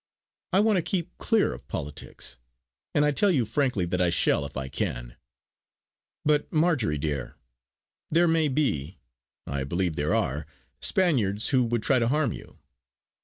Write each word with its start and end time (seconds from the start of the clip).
I 0.51 0.61
want 0.61 0.77
to 0.77 0.81
keep 0.81 1.15
clear 1.19 1.53
of 1.53 1.67
politics; 1.67 2.39
and 2.95 3.05
I 3.05 3.11
tell 3.11 3.29
you 3.29 3.45
frankly 3.45 3.85
that 3.85 4.01
I 4.01 4.09
shall 4.09 4.47
if 4.47 4.57
I 4.57 4.67
can." 4.67 5.15
"But 6.25 6.51
Marjory 6.51 6.97
dear, 6.97 7.35
there 8.09 8.27
may 8.27 8.47
be, 8.47 8.97
I 9.45 9.63
believe 9.63 9.95
there 9.95 10.15
are, 10.15 10.47
Spaniards 10.79 11.49
who 11.49 11.63
would 11.65 11.83
try 11.83 11.99
to 11.99 12.07
harm 12.07 12.33
you. 12.33 12.57